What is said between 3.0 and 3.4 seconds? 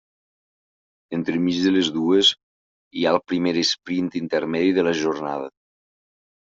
ha el